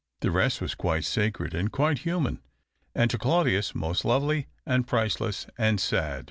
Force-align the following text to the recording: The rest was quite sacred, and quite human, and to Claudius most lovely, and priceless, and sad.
The 0.21 0.31
rest 0.31 0.61
was 0.61 0.73
quite 0.73 1.05
sacred, 1.05 1.53
and 1.53 1.71
quite 1.71 1.99
human, 1.99 2.41
and 2.95 3.07
to 3.11 3.19
Claudius 3.19 3.75
most 3.75 4.03
lovely, 4.03 4.47
and 4.65 4.87
priceless, 4.87 5.45
and 5.59 5.79
sad. 5.79 6.19